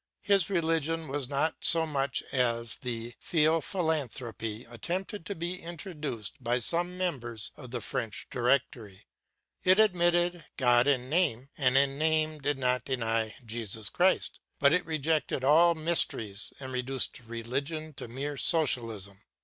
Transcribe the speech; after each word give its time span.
His 0.23 0.49
religion 0.49 1.07
was 1.07 1.29
not 1.29 1.57
so 1.59 1.85
much 1.85 2.23
as 2.31 2.77
the 2.77 3.13
Theophilanthropy 3.21 4.65
attempted 4.67 5.27
to 5.27 5.35
be 5.35 5.61
introduced 5.61 6.43
by 6.43 6.57
some 6.57 6.97
members 6.97 7.51
of 7.55 7.69
the 7.69 7.81
French 7.81 8.25
Directory: 8.31 9.05
it 9.63 9.77
admitted 9.79 10.45
God 10.57 10.87
in 10.87 11.07
name, 11.07 11.51
and 11.55 11.77
in 11.77 11.99
name 11.99 12.39
did 12.39 12.57
not 12.57 12.83
deny 12.83 13.35
Jesus 13.45 13.91
Christ, 13.91 14.39
but 14.57 14.73
it 14.73 14.83
rejected 14.87 15.43
all 15.43 15.75
mysteries, 15.75 16.51
and 16.59 16.73
reduced 16.73 17.19
religion 17.19 17.93
to 17.93 18.07
mere 18.07 18.37
socialism. 18.37 19.21